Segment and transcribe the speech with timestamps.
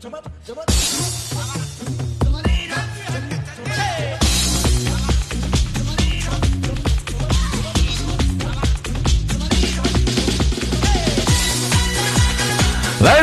[0.00, 0.08] 来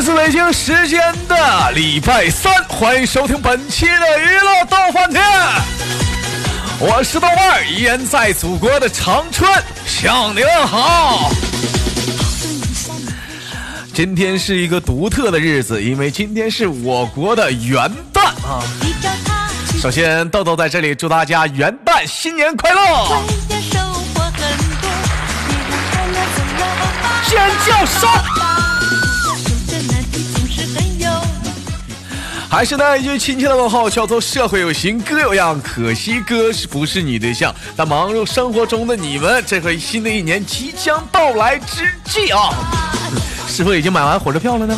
[0.01, 0.99] 自北京时间
[1.29, 5.23] 的礼拜三，欢迎收听本期的娱乐逗翻天，
[6.79, 9.49] 我是豆瓣，依然在祖国的长春
[9.85, 11.31] 向您问好。
[13.95, 18.61] 今天是一个独特的日子，因为今天是我国的元旦啊。
[19.81, 22.81] 首先，豆豆在这里祝大家元旦新年快乐！
[27.29, 28.09] 尖叫声！
[32.49, 37.55] 还是那一句亲切的问候，叫做社会有型哥有样，可惜哥是不是你对象？
[37.77, 42.49] 在忙碌生活中的你们，这回新的一年即将到来之际啊，
[43.55, 44.77] 是否已经买完火车票了呢？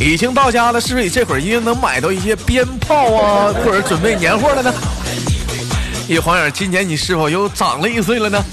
[0.00, 4.74] 已经到家了，是不是这会儿已经能买到一些鞭炮啊，或者准备年货了呢？
[6.08, 8.44] 一晃眼，今年你是否又长了一岁了呢？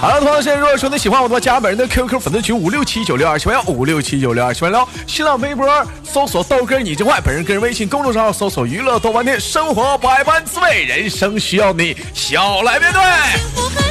[0.00, 5.66] 好了，同样时间，如果说你喜欢我的话，加本人的 QQ 粉丝群五六七九六二七八幺五六七九六二七八幺，新浪微博
[6.04, 13.85] 搜索豆哥你真坏，本人个人微信公众号搜索娱乐豆瓣店，生活百般滋味，人生需要你笑来面对。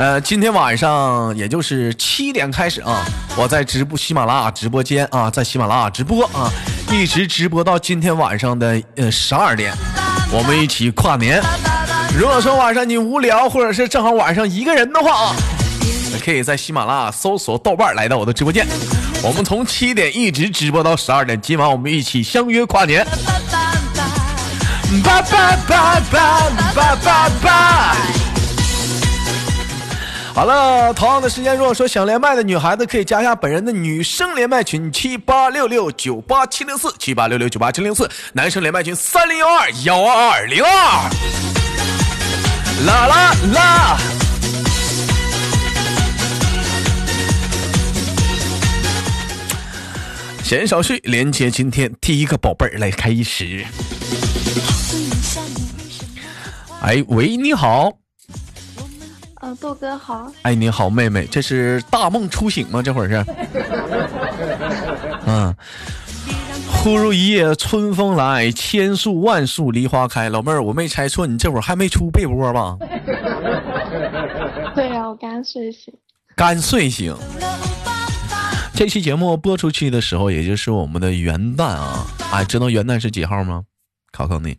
[0.00, 3.04] 呃，今天晚上也就是七点开始啊，
[3.36, 6.50] 我在直播喜马拉雅直播间啊，在喜马拉雅直播啊，
[6.90, 9.74] 一直直播到今天晚上的呃十二点，
[10.32, 11.42] 我们一起跨年。
[12.16, 15.36] 如果说晚上你无聊，或者是正好晚上一个人的话啊，
[16.24, 18.66] 可以在喜马拉雅搜索豆瓣来到我的直播间，
[19.22, 23.06] 我们从七点一直直播到十二点，今晚我们一起相约跨年。
[25.04, 27.96] 叭叭叭叭叭叭叭。
[30.32, 41.10] 好了，同样的时间，如果说想连麦的女孩子，可以加一下本人的女生连麦群七八六六九八七零四七八六六九八七零四，男生连麦群三零幺二幺二二零二。
[42.86, 43.98] 啦啦啦！
[50.42, 53.66] 闲少叙，连接今天第一个宝贝儿来开始。
[56.80, 57.99] 哎喂，你好。
[59.40, 60.30] 嗯，豆哥好。
[60.42, 62.82] 哎，你好，妹妹，这是大梦初醒吗？
[62.82, 63.24] 这会儿是？
[65.26, 65.54] 嗯。
[66.72, 70.30] 忽如一夜春风来，千树万树梨花开。
[70.30, 72.76] 老妹儿，我没猜错，你这会儿还没出被窝吧？
[74.74, 75.92] 对呀，我刚睡醒。
[76.34, 77.14] 刚睡醒。
[78.74, 82.06] 这期节目播出去的时候，也就是我们的元旦啊！
[82.32, 83.62] 哎，知道元旦是几号吗？
[84.12, 84.56] 考考你。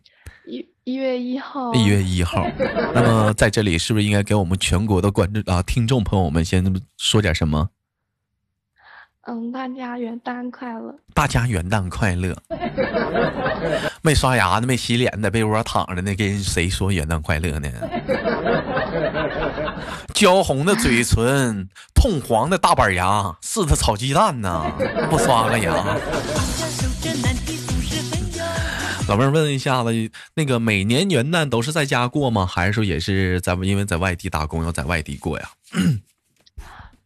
[0.84, 1.72] 一一月一号。
[1.74, 2.46] 一月一号。
[2.94, 6.64] 那么在这里，是不是应该给我们全国的观众啊、听众朋友们先
[6.96, 7.68] 说点什么？
[9.24, 10.92] 嗯，大家元旦快乐！
[11.14, 12.36] 大家元旦快乐！
[14.02, 17.68] 没刷牙呢，没洗脸，在被窝躺着呢，跟谁说元旦快乐呢？
[20.12, 24.72] 焦红的嘴唇，通黄的大板牙，是他炒鸡蛋呢，
[25.08, 25.72] 不刷个牙。
[29.08, 32.46] 老妹儿问一下子，那个每年元旦都是在家过吗？
[32.46, 35.50] 还是说也是在因为在外地打工要在外地过呀？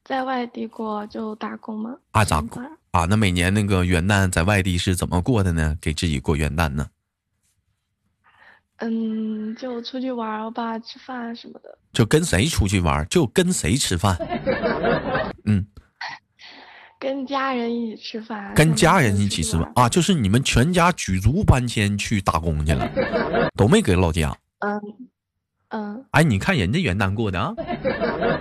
[0.04, 1.96] 在外地过就打工吗？
[2.12, 2.62] 啊，咋过
[2.92, 3.06] 啊？
[3.06, 5.76] 那每年那个元旦在外地是怎么过的呢？
[5.80, 6.86] 给自己过元旦呢？
[8.78, 11.78] 嗯，就出去玩吧，吃饭什么的。
[11.92, 13.04] 就跟谁出去玩？
[13.08, 14.16] 就跟谁吃饭？
[15.46, 15.66] 嗯，
[17.06, 18.52] 跟家人一起吃饭。
[18.52, 19.88] 跟家人一起吃饭啊？
[19.88, 22.90] 就是你们全家举足搬迁去打工去了，
[23.54, 24.36] 都没给老家。
[24.58, 24.80] 嗯
[25.68, 26.04] 嗯。
[26.10, 27.54] 哎，你看人家元旦过的啊，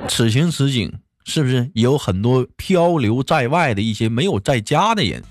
[0.09, 0.91] 此情此景。
[1.27, 5.21] 是不是也有很多漂流在外的一些没有在家的人？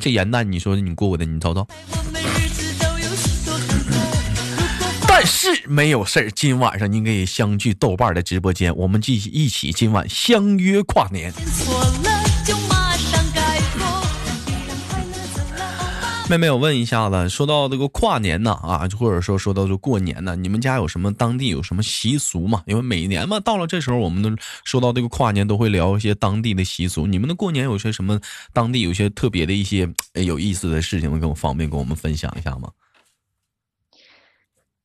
[0.00, 1.66] 这元旦你说你过过的，你瞅瞅。
[5.06, 11.30] 但是没有事儿，今晚上您可以相聚豆瓣的直播间，我们继续一起今晚相约跨年。
[16.28, 22.62] 妹妹，我问一下子，说到这个跨年呢，啊，或者说说到这过年呢，你们家有什么当地有什么习俗吗？
[22.66, 24.30] 因为每年嘛，到了这时候，我们都
[24.62, 27.06] 说到这个跨年，都会聊一些当地的习俗。
[27.06, 28.20] 你们的过年有些什么
[28.52, 32.70] 当地有些特别的一些有意思的事情，跟我方便跟我们分享一下吗？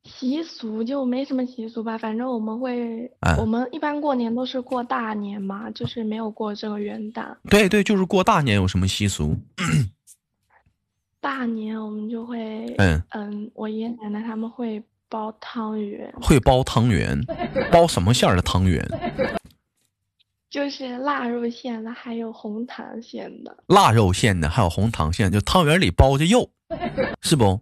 [0.06, 7.36] 习俗就没什么习俗吧，反正我们会，我们一般过年都是过大年嘛，就是没有过这个元旦。
[7.50, 9.38] 对对，就是过大年有什么习俗？
[11.24, 17.18] 大年我们就会，嗯嗯，我爷爷奶奶他们会包汤圆，会包汤圆，
[17.72, 18.86] 包什么馅儿的汤圆？
[20.52, 23.56] 就是腊肉馅的，还有红糖馅的。
[23.68, 26.50] 腊肉馅的，还有红糖馅，就汤圆里包着肉，
[27.22, 27.62] 是不？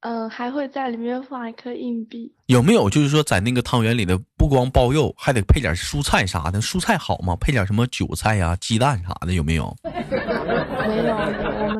[0.00, 2.32] 嗯，还会在里面放一颗硬币。
[2.46, 6.62] 有没有就是说，在那个汤圆里的不光包肉，还得配点蔬菜啥的？
[6.62, 7.36] 蔬菜好吗？
[7.36, 9.76] 配点什么韭菜呀、鸡蛋啥的，有没有？
[9.84, 11.16] 没有，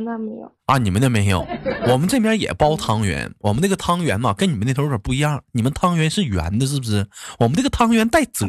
[0.09, 0.51] 那没有。
[0.65, 1.47] 啊，你们那没有？
[1.87, 3.31] 我们这边也包汤圆。
[3.41, 5.43] 我们那个汤圆嘛，跟你们那头有点不一样。
[5.53, 7.07] 你们汤圆是圆的，是不是？
[7.39, 8.49] 我们这个汤圆带褶。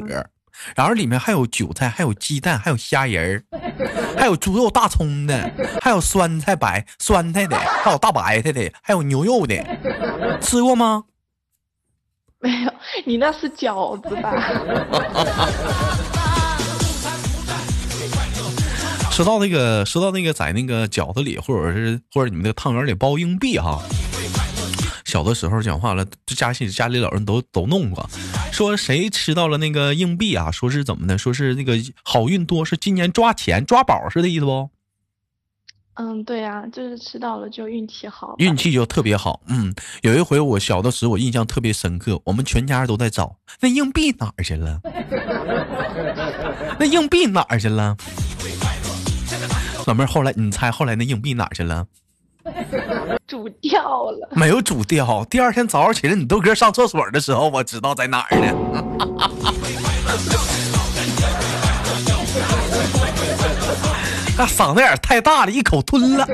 [0.75, 3.43] 然后里面还有韭菜，还有鸡蛋，还有虾仁儿，
[4.17, 5.49] 还有猪肉、大葱的，
[5.81, 9.55] 还有酸菜白酸菜的，还有大白菜的，还有牛肉的，
[10.41, 11.05] 吃过吗？
[12.41, 12.73] 没有，
[13.05, 14.33] 你那是饺子吧？
[19.19, 23.83] 说到那个，说到那个，在那个饺子里，或者是或者你们那个汤圆里包硬币哈。
[25.03, 28.09] 小的时候讲话了，这家里家里老人都都弄过，
[28.53, 30.49] 说谁吃到了那个硬币啊？
[30.51, 31.17] 说是怎么的？
[31.17, 34.69] 说是那个好运多，是今年抓钱抓宝是的意思不？
[35.95, 39.41] 嗯，对呀，就是吃到了就运气好，运气就特别好。
[39.47, 44.79] 嗯，有一回我小的时候，我印象特别深刻，我们全家都在找那硬币哪儿去了？
[46.79, 47.97] 那硬币哪儿去了？
[49.89, 51.83] 老妹儿，后来你猜后来那硬币哪儿去了？
[53.25, 55.25] 煮掉了，没有煮掉。
[55.25, 58.53] 第二天早上起来，你豆哥上厕所的时候，我知道在哪儿呢。
[64.37, 66.27] 那嗓子眼太大了，一口吞了。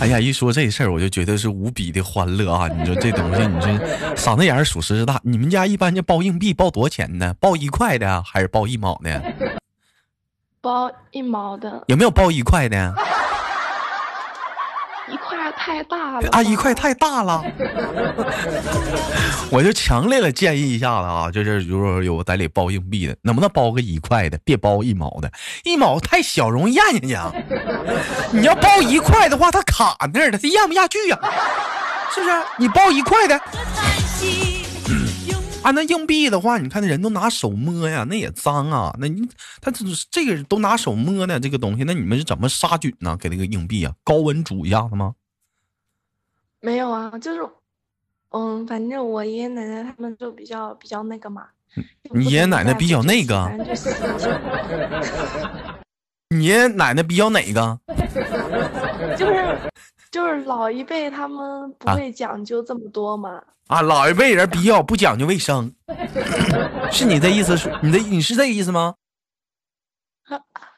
[0.00, 2.68] 哎呀，一说这事儿，我就觉得是无比的欢乐啊！
[2.68, 3.68] 你说这东西，你这
[4.14, 5.18] 嗓子眼儿属实是大。
[5.22, 7.34] 你们家一般就包硬币，包多少钱呢？
[7.40, 9.22] 包一块的还是包一毛的？
[10.60, 11.84] 包一毛的。
[11.86, 12.94] 有没有包一块的？
[15.56, 16.42] 太大了啊！
[16.42, 17.42] 一块太大了，
[19.50, 25.30] 我就强烈的建议一下子啊，就是如果有在里包硬币的，能不能包个一块的，别包一毛的，
[25.64, 27.32] 一毛太小，容易咽下去啊。
[28.32, 31.18] 你要包一块的话，它卡那儿了，它咽不下去呀，
[32.14, 32.32] 是不是？
[32.58, 33.40] 你包一块的。
[35.62, 38.94] 啊那硬币的话，你看那人都拿手摸呀，那也脏啊。
[39.00, 39.26] 那你
[39.62, 43.16] 他这这个都拿手摸呢，这个东西，那你们是怎么杀菌呢？
[43.18, 45.14] 给那个硬币啊，高温煮一下子吗？
[46.64, 47.46] 没有啊，就是，
[48.30, 51.46] 嗯，反正我爷爷奶奶他们就比较比较那个嘛。
[52.10, 53.50] 你爷爷奶奶比较那个？
[56.34, 57.78] 你爷爷奶奶比较哪个？
[59.18, 59.58] 就是
[60.10, 63.42] 就是老一辈他们不会讲究这么多嘛。
[63.66, 65.70] 啊，老一辈人比较不讲究卫生，
[66.90, 67.54] 是你的意思？
[67.58, 68.94] 是你的你是这个意思吗？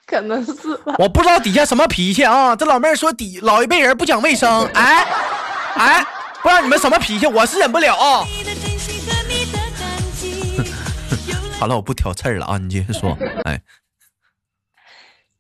[0.07, 0.95] 可能是吧。
[1.01, 2.55] 我不知道底下什么脾气啊！
[2.55, 5.05] 这老妹儿说底老一辈人不讲卫生，哎
[5.77, 6.05] 哎，
[6.43, 8.25] 不知道你们什么脾气，我是忍不了啊。
[11.59, 13.61] 好了，我不挑刺儿了啊，你接着说， 哎。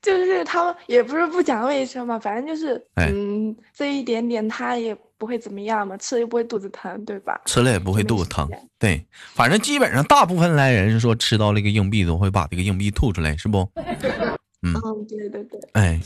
[0.02, 7.40] 就是他们也不是不讲卫生嘛，反正就是，嗯，这一点点他也不会怎么样嘛，吃了又不会肚子疼，对吧？
[7.46, 8.48] 吃了也不会肚子疼，
[8.78, 9.04] 对，
[9.34, 13.68] 反正基本上大部分来人说吃到那个硬币都会把这个硬币吐出来，是不？
[14.62, 14.72] 嗯，
[15.08, 16.00] 对对对，哎。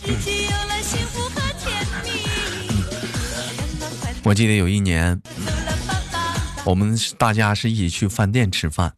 [4.22, 5.20] 我记得有一年，
[6.64, 8.92] 我们大家是一起去饭店吃饭。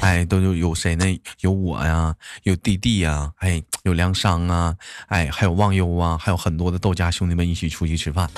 [0.00, 1.04] 哎，都有有谁呢？
[1.40, 4.74] 有我呀，有弟弟呀，哎，有梁商啊，
[5.08, 8.30] 哎，还有忘忧啊，还有很多的豆家兄弟们一起出去吃饭。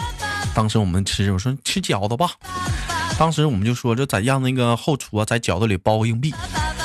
[0.54, 2.30] 当时我们吃，我说吃饺子吧。
[3.18, 6.32] 当时我们就说，就在让那个后厨啊，在饺子里包个硬币，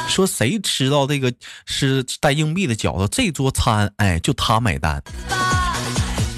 [0.10, 1.32] 说谁吃到这个
[1.65, 5.01] 是带硬币的饺子，这桌餐哎就他买单。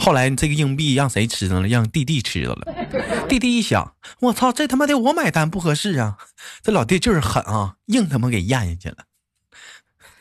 [0.06, 1.68] 后来这个硬币让谁吃了？
[1.68, 2.68] 让弟弟吃到了。
[3.28, 6.18] 弟弟一想，我操，这他妈的我买单不合适啊！
[6.62, 8.98] 这老弟就是狠啊，硬他妈给咽下去了。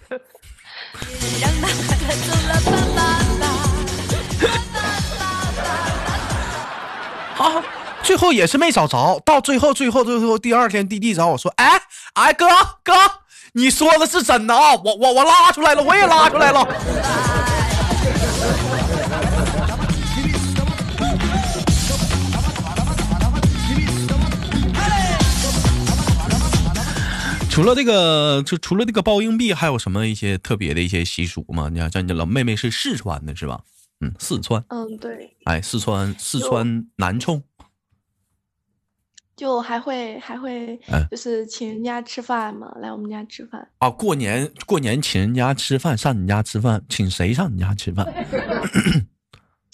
[7.36, 7.62] 啊，
[8.02, 9.20] 最后也是没找着。
[9.22, 11.82] 到最后，最后，最后，第二天，弟弟找我说：“哎，
[12.14, 12.48] 哎，哥
[12.82, 12.94] 哥，
[13.52, 14.74] 你说的是真的啊？
[14.76, 16.66] 我我我拉出来了，我也拉出来了。”
[27.54, 31.68] 除了这个，就除了这个包硬币，还有什么一些特别的一些习俗吗？
[31.72, 33.60] 你看，像你老妹妹是四川的，是吧？
[34.00, 34.64] 嗯，四川。
[34.70, 35.36] 嗯，对。
[35.44, 37.40] 哎，四川，四川南充。
[39.36, 43.68] 就还会还会，就是请人家吃饭嘛，来我们家吃饭。
[43.78, 48.04] 啊，过年过年请人家吃饭，上你家吃饭，请谁上你家吃饭？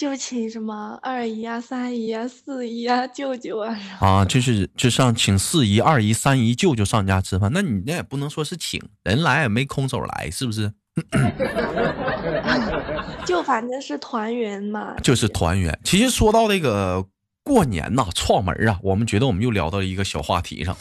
[0.00, 3.78] 就请什么二姨啊、三姨啊、四姨啊、舅舅啊。
[4.00, 10.72] 啊，就是就上请四姨、二姨、三姨、舅舅上家吃饭，那你那也不能说是请人来，也没空手来，是不是？
[13.26, 14.94] 就反正是团圆嘛。
[15.04, 15.78] 就是团圆。
[15.84, 17.04] 其实说到这个
[17.44, 20.74] 过年呐，串门啊，我们觉得我们又聊到了一个小话题上。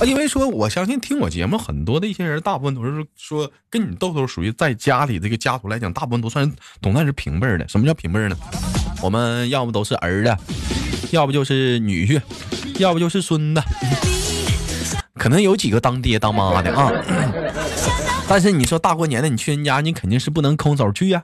[0.00, 6.50] 啊，因为说我相信听我节目很多的一些人，大部分都是说跟你豆豆属于在家里这个家族来讲，大部分都算
[6.80, 7.66] 总算是平辈的。
[7.66, 8.36] 什么叫平辈呢？
[9.02, 10.36] 我们要不都是儿子，
[11.10, 12.22] 要不就是女婿，
[12.78, 13.62] 要不就是孙子，
[15.14, 16.92] 可能有几个当爹当妈的啊。
[18.28, 21.20] 但是你说大过年的，你去人家，你肯定是不能空手去呀。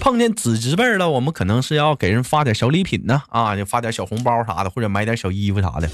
[0.00, 5.88] 碰见子侄辈了，我们可能是要给人发点小礼品呢，啊，就发点小红包啥的，或者买点小衣服啥的。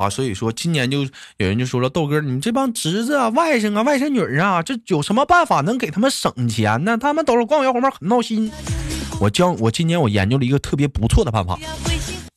[0.00, 1.02] 啊，所以说今年就
[1.36, 6.96] 有人就说了，豆哥，你这帮侄子啊、外甥啊、外甥女啊，这有什么办法能给他们省钱呢？
[6.96, 8.50] 他们都是光要红包，很闹心。
[9.20, 11.58] 我教我今年我研究了一个特别不错的办法，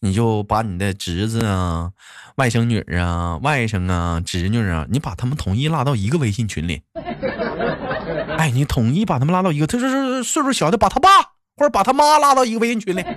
[0.01, 1.89] 你就把你的侄子啊、
[2.35, 6.81] 外甥女啊、外甥啊、侄女啊，你把他们统一拉到一个微信群里。
[8.37, 11.07] 哎，你统一把他们拉到一个，他说是岁数小的，把他爸
[11.55, 13.01] 或者把他妈拉到一个微信群里。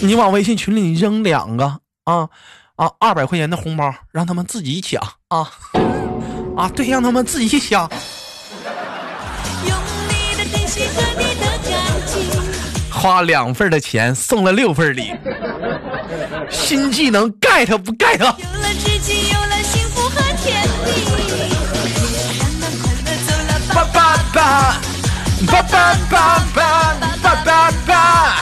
[0.00, 1.81] 你往微信群里扔两个。
[2.04, 2.28] 啊
[2.76, 2.90] 啊！
[2.98, 5.48] 二百块钱的红包，让他们自己抢啊
[6.56, 6.68] 啊！
[6.74, 7.88] 对，让他们自己抢。
[12.90, 15.12] 花两份的钱送了六份礼，
[16.50, 18.18] 新技能 get 不 get？
[23.74, 24.76] 爸爸爸，
[25.46, 28.41] 爸爸爸爸，爸爸爸。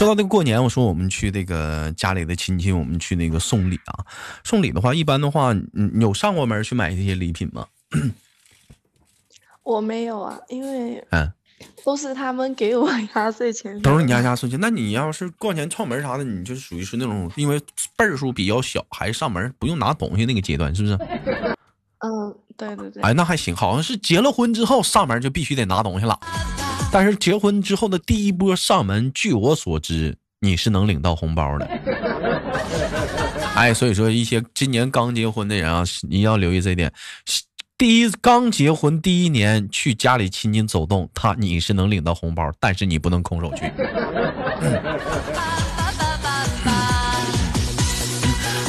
[0.00, 4.02] 说到这个过年，我说我们去那个家里的亲戚，我们去那个送礼啊。
[4.42, 7.66] 送礼的话，一般的话，你有上过门去买这些礼品吗？
[9.62, 11.30] 我没有啊，因为嗯，
[11.84, 13.78] 都是他们给我压岁钱。
[13.82, 14.58] 都是你压压岁钱？
[14.58, 17.60] 那你要是过年串门啥的，你就是属于是那种因为
[17.94, 20.94] 辈数比较小，还上门不用拿东西那个阶段，是不是？
[21.98, 23.02] 嗯，对对对。
[23.02, 26.18] 哎，那还行，好像是结了婚之后上门就必须得拿东西了。
[26.92, 31.66] 但是结婚之后的第一波上门，据我所知，你是能领到红包的。
[33.54, 36.92] 哎，所以说一些今年刚结婚的人啊，你要留意这一点。
[37.78, 43.70] 第一刚结婚第一年去家里亲戚走动，他你是能领到红包，但是你不能空手去。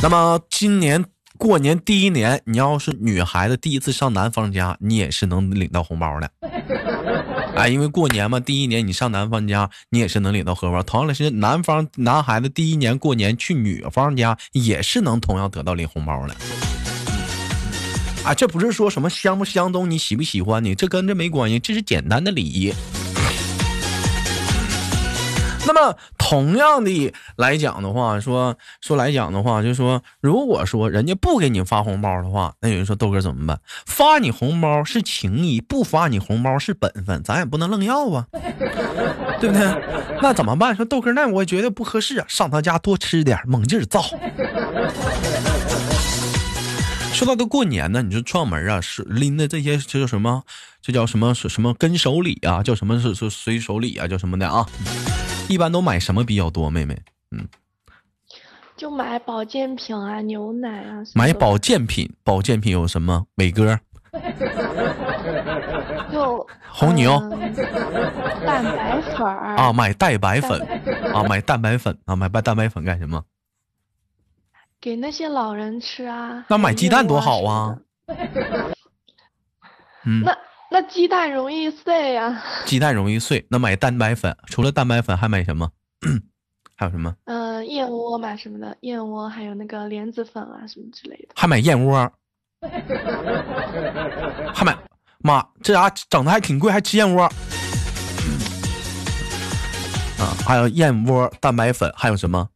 [0.01, 1.03] 那么今年
[1.37, 6.31] 过年第一年，你要是女孩子第一次上男方家，你也是能领到红包的。
[7.61, 10.81] 哎，因为过年嘛，第一年你上男方家，你也是能领到荷包。
[10.81, 16.35] 同样的是，男方男孩子第一年过年去女方家，也是能同样得到领红包的。
[18.23, 22.73] 啊，这不是说什么相不相中，你喜不喜欢你，这跟这没关系，这是简单的礼仪。
[25.67, 33.59] 那么，同样的来讲的话，说说来讲的话，就是说，如果说人家不给你发红包的话，那有人说豆哥怎么办？
[33.85, 38.25] 发你红包是情谊，不发你红包是本分，咱也不能愣要啊，
[39.39, 39.81] 对不对？
[40.21, 40.75] 那怎么办？
[40.75, 44.03] 说豆哥，那我觉得不合适啊，上他家多吃点，猛劲儿造。
[47.13, 50.41] 说到这过年呢，你说串门啊，是拎的这些，这叫什么？
[50.81, 51.35] 这叫什么？
[51.35, 52.63] 什么跟手礼啊？
[52.63, 54.07] 叫什么是是随手礼啊？
[54.07, 54.65] 叫什么的啊？
[55.51, 56.97] 一般都买什么比较多，妹妹？
[57.31, 57.45] 嗯，
[58.77, 61.03] 就买保健品啊，牛奶啊。
[61.13, 63.25] 买保健品，保健品有什么？
[63.35, 63.77] 伟哥。
[66.11, 67.19] 就红牛。
[68.45, 69.55] 蛋白粉儿。
[69.57, 70.61] 啊，买蛋白粉
[71.13, 73.21] 啊，买蛋白粉啊，买蛋蛋白粉干什么？
[74.79, 76.45] 给那些老人吃啊。
[76.47, 77.77] 那买鸡蛋多好啊。
[80.05, 80.23] 嗯。
[80.23, 80.37] 那。
[80.73, 82.41] 那鸡蛋容易碎呀。
[82.65, 85.69] 鸡蛋容易碎，那买蛋白粉，除了蛋白粉还买什么？
[86.77, 87.13] 还有什么？
[87.25, 88.77] 嗯，燕窝买什么的？
[88.79, 91.33] 燕窝还有那个莲子粉啊，什么之类的。
[91.35, 92.09] 还买燕窝？
[94.53, 94.77] 还买？
[95.19, 97.23] 妈，这家整的还挺贵，还吃燕窝？
[100.19, 102.47] 啊，还有燕窝、蛋白粉，还有什么？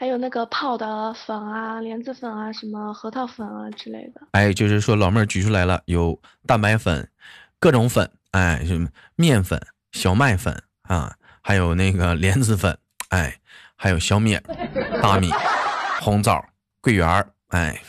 [0.00, 4.20] 还有那个泡的粉啊，莲子粉啊，什么核桃粉啊之类的。
[4.30, 7.10] 哎，就是说老妹儿举出来了，有蛋白粉，
[7.58, 11.12] 各种粉，哎，什么面粉、小麦粉啊，
[11.42, 12.78] 还有那个莲子粉，
[13.08, 13.40] 哎，
[13.74, 14.38] 还有小米、
[15.02, 15.32] 大米、
[16.00, 16.44] 红枣、
[16.80, 17.82] 桂圆儿，哎，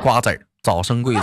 [0.00, 1.22] 瓜子儿、早生贵子。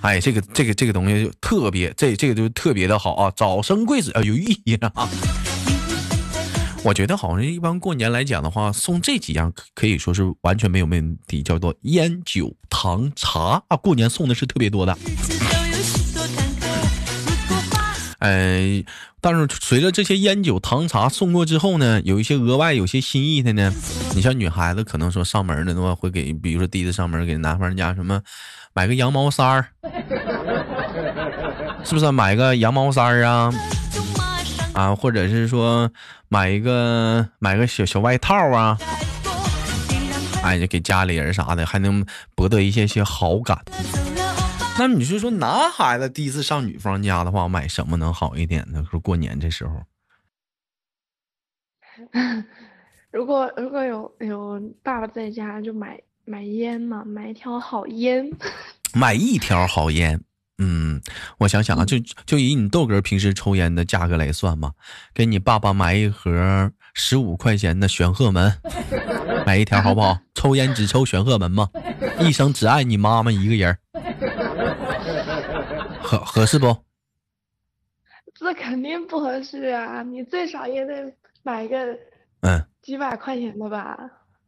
[0.00, 4.92] 哎，这个这个这个东西就特别，这这个就特别的好啊，早生贵子啊，有意义啊。
[6.86, 14.96] 我觉得好像一般过年来讲的话，送这几样可以说是完全没有问题，叫做烟酒糖茶啊，过年送的是特别多的。
[18.20, 18.84] 哎，
[19.20, 23.72] 但是随着这些烟酒糖茶送过之后呢，有一些额外有些心意的呢。
[24.14, 28.22] 你像女孩子可能说上门的话，会给，比如说第一次上门给男方家什么，
[28.72, 29.66] 买个羊毛衫儿，
[31.82, 33.52] 是不是买个羊毛衫儿啊？
[34.76, 35.90] 啊，或者是说
[36.28, 38.76] 买一个买个小小外套啊？
[40.44, 42.04] 哎，就给家里人啥的，还能
[42.34, 43.64] 博得一些些好感。
[44.78, 48.84] 那你是说男孩子第一次上女方家的话，买什么能好一点呢？
[48.90, 49.82] 说过年这时候，
[53.10, 58.30] 如果如果有有爸爸在家，就买买烟嘛，买一条好烟，
[58.92, 60.20] 买一条好烟。
[60.58, 61.00] 嗯，
[61.38, 64.72] 我想想啊，就就以你豆哥平时抽烟的价格来算嘛，
[65.14, 68.52] 给你爸爸买一盒十五块钱的玄鹤门，
[69.44, 70.18] 买一条好不好？
[70.34, 71.68] 抽烟只抽玄鹤门吗，
[72.20, 73.78] 一生只爱你妈妈一个人。
[76.00, 76.76] 合合适不？
[78.34, 80.02] 这肯定不合适啊！
[80.02, 81.76] 你最少也得买个
[82.42, 83.98] 嗯几百块钱的吧？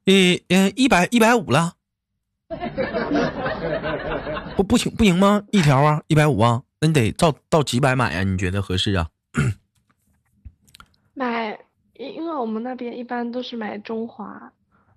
[0.04, 1.72] 一嗯一百一百五了，
[4.56, 5.42] 不不行不行吗？
[5.52, 8.22] 一条啊一百五啊，那你得到到几百买啊？
[8.24, 9.08] 你觉得合适啊？
[11.14, 11.58] 买，
[11.94, 14.52] 因为我们那边一般都是买中华，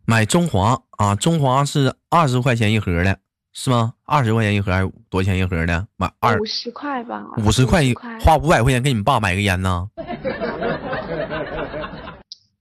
[0.05, 3.19] 买中华啊，中华是二十块钱一盒的。
[3.53, 3.93] 是吗？
[4.05, 5.87] 二十块钱一盒还是多少钱一盒的？
[5.97, 7.25] 买二五十块吧。
[7.37, 9.89] 五十块一花五百块钱给你爸买个烟呢？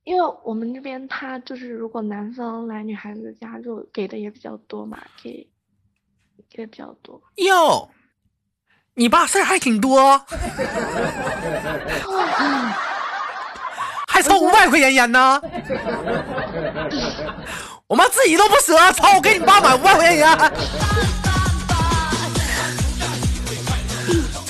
[0.05, 5.47] 因为我们这边他就是如果男方来女孩子家就给的也比较多嘛，给
[6.49, 7.21] 给的比较多。
[7.37, 7.91] 哟，
[8.95, 10.19] 你爸事儿还挺多，
[14.09, 15.41] 还抽五百块钱烟呢。
[17.87, 19.17] 我妈自己都不舍，操！
[19.17, 20.27] 我给你爸买五百块钱烟。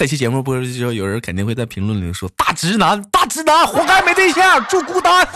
[0.00, 5.28] 这期节目播出之后，有人肯定会在评论里说：“大直男，大直男，活该没对象，住孤单。”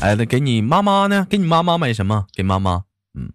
[0.00, 1.26] 哎，那给你妈妈呢？
[1.28, 2.24] 给你妈妈买什么？
[2.32, 3.30] 给妈妈，嗯，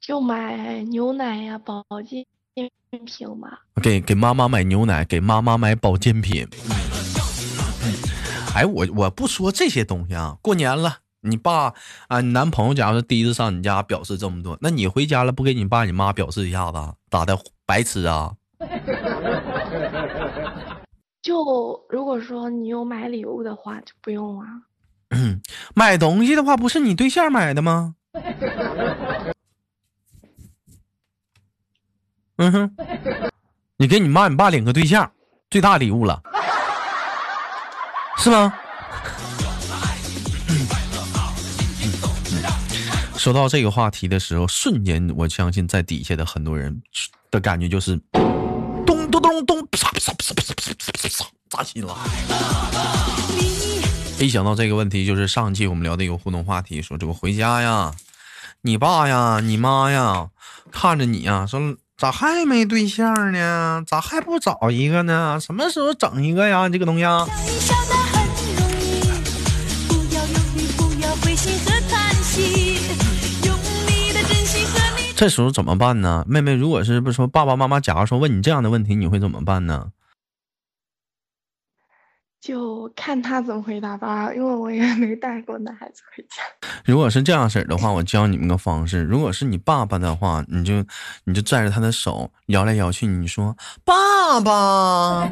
[0.00, 2.70] 就买牛奶呀，保健品
[3.36, 3.48] 嘛。
[3.82, 6.46] 给给妈妈买牛奶，给妈妈买保健品。
[8.54, 10.36] 哎，我我不说这些东西啊。
[10.40, 11.72] 过年了，你爸
[12.08, 16.78] 啊，你男朋友假如说第一次上你家，表示这么多，那你回家了不给你爸你妈表示一下子，
[17.10, 17.38] 咋的？
[17.64, 18.34] 白痴啊！
[21.22, 24.46] 就如果说你有买礼物的话，就不用啊。
[25.74, 27.94] 买东西的话，不是你对象买的吗？
[32.36, 32.76] 嗯哼，
[33.76, 35.12] 你给你妈你爸领个对象，
[35.48, 36.20] 最大礼物了。
[38.18, 38.52] 是吗？
[43.22, 46.82] 说到这个话题的时候，瞬间我相信在底下的很多人
[47.30, 51.96] 的感觉就是咚咚咚咚，啪啪啪啪啪啪啪啪，扎心了。
[54.18, 57.94] 一想到这个问题，就是上期我们聊的一个互动话题，说这个回家呀，
[58.62, 60.30] 你爸呀，你妈呀，
[60.72, 63.84] 看着你呀，说咋还没对象呢？
[63.86, 65.38] 咋还不找一个呢？
[65.40, 66.66] 什么时候整一个呀？
[66.66, 67.04] 你这个东西。
[75.22, 76.24] 这时候怎么办呢？
[76.26, 79.92] 妹妹，如果是不说爸爸妈妈，假如说问你这样的问题，你会怎么办呢？
[82.40, 86.42] 就看他怎么回答吧， 因为我也没带过男孩子回家。
[86.84, 89.04] 如果是这样式儿的话，我教你们个方式。
[89.04, 90.84] 如果是你爸爸的话，你就
[91.22, 95.30] 你就拽着他的手摇来摇去，你说爸爸；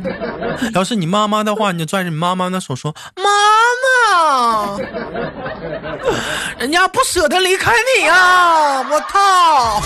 [0.73, 3.25] 要是你妈妈的话，你就拽着你妈妈的手说妈
[4.07, 5.50] 妈。
[6.59, 8.81] 人家不舍得离开你啊！
[8.83, 9.83] 我操！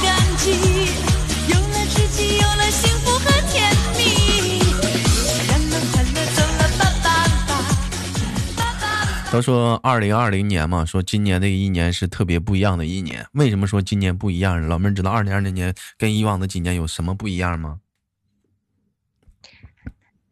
[9.33, 13.27] 都说二零二零年嘛，说今年的一年是特别不一样的一年。
[13.33, 14.64] 为什么说今年不一样？
[14.69, 17.79] 老妹儿知道二零二零年跟以往的几年有什么不一样吗？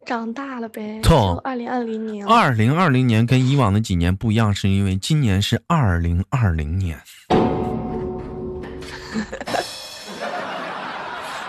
[0.05, 0.99] 长大了呗。
[1.03, 2.25] 错，二零二零年。
[2.25, 6.99] 二零二零年跟以往的几年不一样，是因为今年是二零二零年。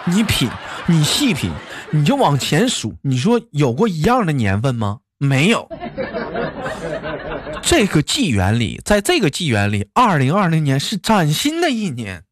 [0.07, 0.51] 你品，
[0.87, 1.51] 你细品，
[1.91, 4.99] 你就往前数，你说有过一样的年份吗？
[5.19, 5.67] 没有。
[7.63, 12.23] 这个纪元里，在这个纪元里，二零二零年是崭新的一年，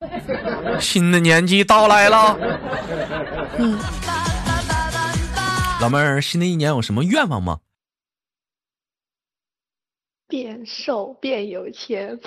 [0.79, 2.37] 新的年纪到来了。
[5.83, 7.59] 老妹儿，新的一年有什么愿望吗？
[10.29, 12.21] 变瘦，变有钱。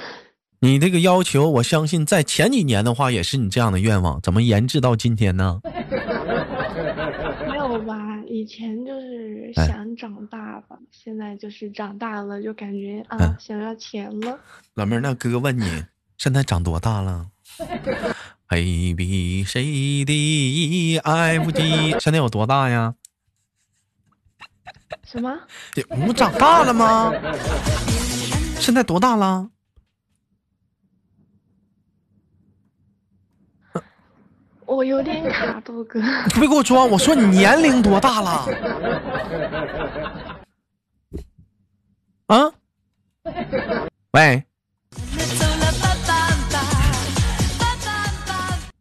[0.60, 5.62] 你这个要求，我相信在前几年的话也是你这样的愿望，怎么延至到今天呢？
[7.48, 7.96] 没有吧，
[8.28, 14.38] 以前就是想长大吧，现在就是长大了就感觉啊，想要钱了。
[14.74, 15.86] 老妹儿，那哥问你，
[16.20, 17.28] 现在长多大了
[18.50, 20.14] ？A B C D
[20.94, 22.96] E F G，现在有多大呀？
[25.04, 25.38] 什么？
[26.06, 27.12] 你长大了吗？
[28.60, 29.50] 现在多大了？
[34.66, 36.02] 我有点卡，豆哥。
[36.34, 36.90] 别给我装！
[36.90, 38.48] 我说你年龄多大了？
[42.28, 42.52] 啊？
[44.12, 44.44] 喂？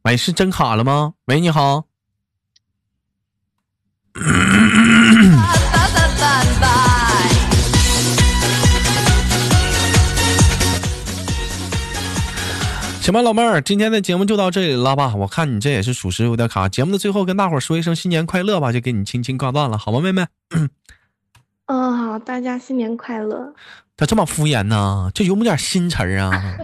[0.03, 1.15] 喂，是真卡了吗？
[1.27, 1.85] 喂，你好。
[13.05, 15.15] 行吧，老妹儿，今天的节目就到这里了吧？
[15.15, 16.67] 我看你这也是属实有点卡。
[16.71, 20.25] 节目的最后，跟大伙儿说一声新年快乐吧，就给你轻轻挂断了，好吗，妹妹？
[21.67, 23.53] 嗯，好，大家新年快乐。
[23.99, 25.11] 咋这么敷衍呢？
[25.13, 26.57] 就有没点新词儿啊？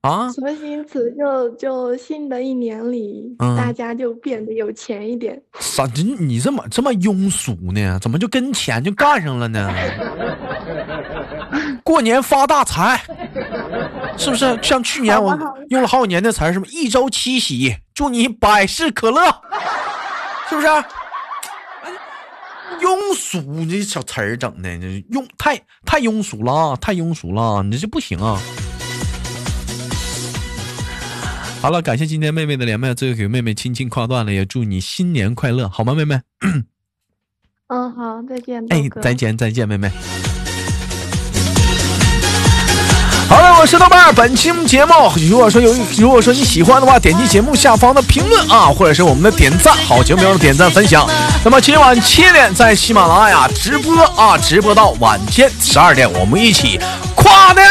[0.00, 0.32] 啊？
[0.32, 1.14] 什么新词？
[1.18, 5.38] 就就新的一年里，大家就变得有钱一点。
[5.60, 5.84] 啥？
[5.94, 7.98] 你你怎么这么庸俗呢？
[8.00, 9.70] 怎么就跟钱就干上了呢？
[11.84, 12.98] 过年发大财。
[14.18, 15.38] 是不是像去年我
[15.70, 19.24] 用了好几年的词儿，什么一周七喜，祝你百事可乐，
[20.48, 20.66] 是不是？
[22.80, 28.40] 庸俗，你这小词儿整的，这庸太太庸俗了啊，太庸俗了，你这不行啊！
[31.60, 36.20] 好了，感谢今天妹妹的连麦，最后给妹妹轻轻挂断了，也祝你新年快乐，好吗，妹妹？
[37.66, 38.64] 嗯，好，再见。
[38.70, 39.90] 哎，再见，再见，妹妹。
[43.28, 44.14] 好了，我是豆瓣。
[44.14, 44.94] 本期节目，
[45.28, 51.06] 如果说有，如果说你喜欢的话，点击节目下方的评论啊，或者是我们的点赞，好节目要点赞分享。
[51.44, 56.80] 那么今晚七点在喜马拉雅直播啊，直播到晚间十二点，我们一起
[57.14, 57.68] 跨年。